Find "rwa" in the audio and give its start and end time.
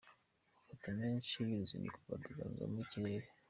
2.03-2.15